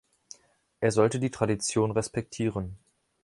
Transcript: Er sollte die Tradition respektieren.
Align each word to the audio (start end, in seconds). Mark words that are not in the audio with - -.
Er 0.79 0.91
sollte 0.91 1.19
die 1.19 1.29
Tradition 1.29 1.91
respektieren. 1.91 2.75